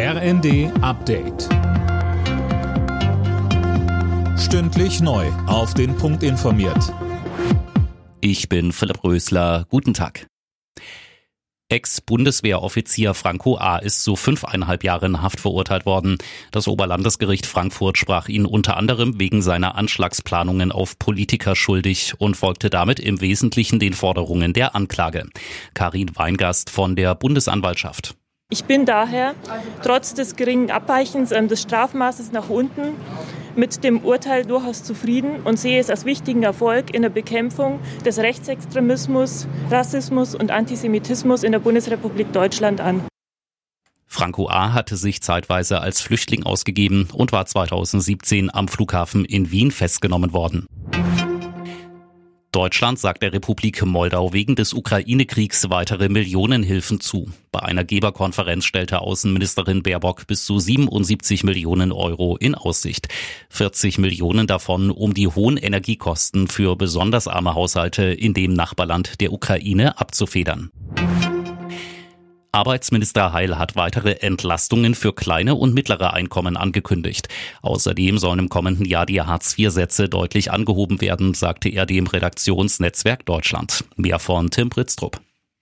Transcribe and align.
RND 0.00 0.70
Update. 0.80 1.48
Stündlich 4.38 5.00
neu. 5.00 5.26
Auf 5.48 5.74
den 5.74 5.96
Punkt 5.96 6.22
informiert. 6.22 6.94
Ich 8.20 8.48
bin 8.48 8.70
Philipp 8.70 9.02
Rösler. 9.02 9.66
Guten 9.68 9.94
Tag. 9.94 10.28
Ex-Bundeswehroffizier 11.68 13.12
Franco 13.12 13.56
A. 13.56 13.78
ist 13.78 14.04
zu 14.04 14.14
fünfeinhalb 14.14 14.84
Jahren 14.84 15.20
Haft 15.20 15.40
verurteilt 15.40 15.84
worden. 15.84 16.18
Das 16.52 16.68
Oberlandesgericht 16.68 17.46
Frankfurt 17.46 17.98
sprach 17.98 18.28
ihn 18.28 18.46
unter 18.46 18.76
anderem 18.76 19.18
wegen 19.18 19.42
seiner 19.42 19.74
Anschlagsplanungen 19.74 20.70
auf 20.70 20.96
Politiker 21.00 21.56
schuldig 21.56 22.14
und 22.18 22.36
folgte 22.36 22.70
damit 22.70 23.00
im 23.00 23.20
Wesentlichen 23.20 23.80
den 23.80 23.94
Forderungen 23.94 24.52
der 24.52 24.76
Anklage. 24.76 25.28
Karin 25.74 26.14
Weingast 26.14 26.70
von 26.70 26.94
der 26.94 27.16
Bundesanwaltschaft. 27.16 28.14
Ich 28.50 28.64
bin 28.64 28.86
daher 28.86 29.34
trotz 29.82 30.14
des 30.14 30.34
geringen 30.34 30.70
Abweichens 30.70 31.32
ähm, 31.32 31.48
des 31.48 31.60
Strafmaßes 31.60 32.32
nach 32.32 32.48
unten 32.48 32.94
mit 33.56 33.84
dem 33.84 33.98
Urteil 34.00 34.46
durchaus 34.46 34.82
zufrieden 34.82 35.42
und 35.44 35.58
sehe 35.58 35.78
es 35.78 35.90
als 35.90 36.06
wichtigen 36.06 36.44
Erfolg 36.44 36.94
in 36.94 37.02
der 37.02 37.10
Bekämpfung 37.10 37.78
des 38.06 38.16
Rechtsextremismus, 38.16 39.46
Rassismus 39.70 40.34
und 40.34 40.50
Antisemitismus 40.50 41.42
in 41.42 41.52
der 41.52 41.58
Bundesrepublik 41.58 42.32
Deutschland 42.32 42.80
an. 42.80 43.02
Franco 44.06 44.48
A. 44.48 44.72
hatte 44.72 44.96
sich 44.96 45.20
zeitweise 45.20 45.82
als 45.82 46.00
Flüchtling 46.00 46.44
ausgegeben 46.44 47.06
und 47.12 47.32
war 47.32 47.44
2017 47.44 48.52
am 48.54 48.66
Flughafen 48.68 49.26
in 49.26 49.50
Wien 49.50 49.70
festgenommen 49.70 50.32
worden. 50.32 50.66
Deutschland 52.50 52.98
sagt 52.98 53.22
der 53.22 53.34
Republik 53.34 53.84
Moldau 53.84 54.32
wegen 54.32 54.56
des 54.56 54.72
Ukraine-Kriegs 54.72 55.68
weitere 55.68 56.08
Millionenhilfen 56.08 56.98
zu. 56.98 57.30
Bei 57.52 57.60
einer 57.60 57.84
Geberkonferenz 57.84 58.64
stellte 58.64 59.02
Außenministerin 59.02 59.82
Baerbock 59.82 60.26
bis 60.26 60.46
zu 60.46 60.58
77 60.58 61.44
Millionen 61.44 61.92
Euro 61.92 62.38
in 62.38 62.54
Aussicht. 62.54 63.08
40 63.50 63.98
Millionen 63.98 64.46
davon, 64.46 64.90
um 64.90 65.12
die 65.12 65.28
hohen 65.28 65.58
Energiekosten 65.58 66.48
für 66.48 66.74
besonders 66.74 67.28
arme 67.28 67.54
Haushalte 67.54 68.04
in 68.04 68.32
dem 68.32 68.54
Nachbarland 68.54 69.20
der 69.20 69.32
Ukraine 69.34 70.00
abzufedern. 70.00 70.70
Arbeitsminister 72.58 73.32
Heil 73.32 73.56
hat 73.56 73.76
weitere 73.76 74.14
Entlastungen 74.14 74.96
für 74.96 75.12
kleine 75.12 75.54
und 75.54 75.74
mittlere 75.74 76.12
Einkommen 76.12 76.56
angekündigt. 76.56 77.28
Außerdem 77.62 78.18
sollen 78.18 78.40
im 78.40 78.48
kommenden 78.48 78.84
Jahr 78.84 79.06
die 79.06 79.20
Hartz-IV-Sätze 79.22 80.08
deutlich 80.08 80.50
angehoben 80.50 81.00
werden, 81.00 81.34
sagte 81.34 81.68
er 81.68 81.86
dem 81.86 82.08
Redaktionsnetzwerk 82.08 83.24
Deutschland. 83.26 83.84
Mehr 83.94 84.18
von 84.18 84.50
Tim 84.50 84.70
Pritztrup. 84.70 85.20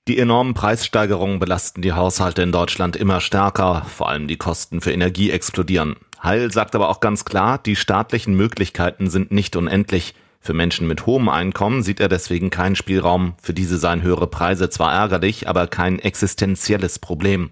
Die 0.08 0.18
enormen 0.18 0.54
Preissteigerungen 0.54 1.38
belasten 1.38 1.82
die 1.82 1.92
Haushalte 1.92 2.40
in 2.40 2.50
Deutschland 2.50 2.96
immer 2.96 3.20
stärker, 3.20 3.84
vor 3.94 4.08
allem 4.08 4.26
die 4.26 4.38
Kosten 4.38 4.80
für 4.80 4.92
Energie 4.92 5.30
explodieren. 5.30 5.96
Heil 6.22 6.50
sagt 6.50 6.74
aber 6.74 6.88
auch 6.88 7.00
ganz 7.00 7.26
klar, 7.26 7.58
die 7.58 7.76
staatlichen 7.76 8.34
Möglichkeiten 8.34 9.10
sind 9.10 9.32
nicht 9.32 9.54
unendlich. 9.54 10.14
Für 10.46 10.54
Menschen 10.54 10.86
mit 10.86 11.06
hohem 11.06 11.28
Einkommen 11.28 11.82
sieht 11.82 11.98
er 11.98 12.08
deswegen 12.08 12.50
keinen 12.50 12.76
Spielraum. 12.76 13.34
Für 13.42 13.52
diese 13.52 13.78
seien 13.78 14.02
höhere 14.02 14.28
Preise 14.28 14.70
zwar 14.70 14.92
ärgerlich, 14.92 15.48
aber 15.48 15.66
kein 15.66 15.98
existenzielles 15.98 17.00
Problem. 17.00 17.50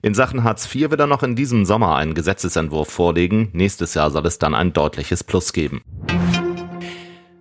In 0.00 0.14
Sachen 0.14 0.44
Hartz 0.44 0.72
IV 0.72 0.90
wird 0.92 1.00
er 1.00 1.08
noch 1.08 1.24
in 1.24 1.34
diesem 1.34 1.64
Sommer 1.64 1.96
einen 1.96 2.14
Gesetzesentwurf 2.14 2.88
vorlegen. 2.88 3.48
Nächstes 3.52 3.94
Jahr 3.94 4.12
soll 4.12 4.24
es 4.26 4.38
dann 4.38 4.54
ein 4.54 4.72
deutliches 4.72 5.24
Plus 5.24 5.52
geben. 5.52 5.82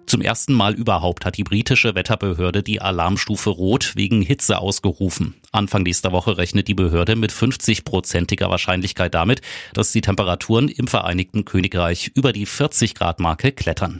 Zum 0.08 0.22
ersten 0.22 0.54
Mal 0.54 0.74
überhaupt 0.74 1.24
hat 1.24 1.38
die 1.38 1.44
britische 1.44 1.94
Wetterbehörde 1.94 2.64
die 2.64 2.82
Alarmstufe 2.82 3.52
Rot 3.52 3.96
wegen 3.96 4.24
Hitze 4.24 4.58
ausgerufen. 4.58 5.36
Anfang 5.52 5.84
nächster 5.84 6.14
Woche 6.14 6.40
rechnet 6.40 6.68
die 6.68 6.74
Behörde 6.74 7.16
mit 7.16 7.32
50-prozentiger 7.32 8.50
Wahrscheinlichkeit 8.50 9.14
damit, 9.14 9.42
dass 9.74 9.92
die 9.92 10.02
Temperaturen 10.02 10.68
im 10.68 10.88
Vereinigten 10.88 11.46
Königreich 11.46 12.12
über 12.16 12.34
die 12.34 12.48
40 12.48 12.96
Grad 12.96 13.20
Marke 13.20 13.52
klettern. 13.52 14.00